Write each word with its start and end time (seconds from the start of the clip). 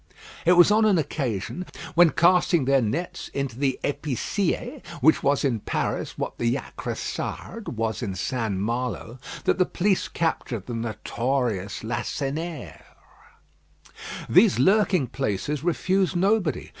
It 0.47 0.53
was 0.53 0.71
on 0.71 0.83
an 0.85 0.97
occasion, 0.97 1.63
when 1.93 2.09
casting 2.09 2.65
their 2.65 2.81
nets 2.81 3.27
into 3.35 3.59
the 3.59 3.79
Epi 3.83 4.15
scié 4.15 4.83
which 4.99 5.21
was 5.21 5.45
in 5.45 5.59
Paris 5.59 6.17
what 6.17 6.39
the 6.39 6.55
Jacressade 6.55 7.67
was 7.67 8.01
in 8.01 8.15
St. 8.15 8.55
Malo 8.55 9.19
that 9.43 9.59
the 9.59 9.65
police 9.67 10.07
captured 10.07 10.65
the 10.65 10.73
notorious 10.73 11.83
Lacenaire. 11.83 12.83
These 14.27 14.57
lurking 14.57 15.05
places 15.05 15.63
refuse 15.63 16.15
nobody. 16.15 16.69